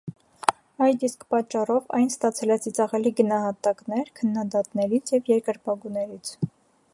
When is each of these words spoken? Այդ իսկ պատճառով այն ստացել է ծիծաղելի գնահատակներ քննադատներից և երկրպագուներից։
Այդ 0.85 1.03
իսկ 1.07 1.25
պատճառով 1.33 1.91
այն 1.97 2.09
ստացել 2.13 2.53
է 2.55 2.57
ծիծաղելի 2.63 3.13
գնահատակներ 3.21 4.11
քննադատներից 4.21 5.15
և 5.19 5.31
երկրպագուներից։ 5.35 6.35